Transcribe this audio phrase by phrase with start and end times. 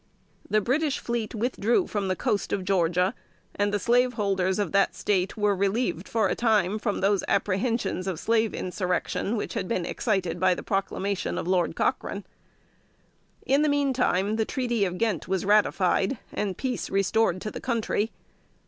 [0.49, 3.13] The British fleet withdrew from the coast of Georgia,
[3.53, 8.19] and the slaveholders of that State were relieved, for a time, from those apprehensions of
[8.19, 12.25] slave insurrection which had been excited by the proclamation of Lord Cochrane.
[13.45, 18.09] In the meantime the Treaty of Ghent was ratified, and peace restored to the country.